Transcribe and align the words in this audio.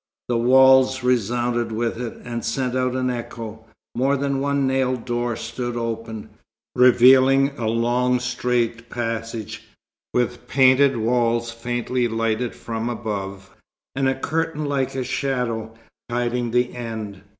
The 0.29 0.37
walls 0.37 1.03
resounded 1.03 1.71
with 1.71 2.01
it, 2.01 2.17
and 2.23 2.43
sent 2.43 2.75
out 2.75 2.95
an 2.95 3.11
echo. 3.11 3.63
More 3.93 4.17
than 4.17 4.39
one 4.39 4.65
nailed 4.65 5.05
door 5.05 5.35
stood 5.35 5.77
open, 5.77 6.31
revealing 6.75 7.49
a 7.49 7.67
long 7.67 8.19
straight 8.19 8.89
passage, 8.89 9.61
with 10.11 10.47
painted 10.47 10.97
walls 10.97 11.51
faintly 11.51 12.07
lighted 12.07 12.55
from 12.55 12.89
above, 12.89 13.55
and 13.95 14.09
a 14.09 14.19
curtain 14.19 14.65
like 14.65 14.95
a 14.95 15.03
shadow, 15.03 15.71
hiding 16.09 16.49
the 16.49 16.75
end. 16.75 17.21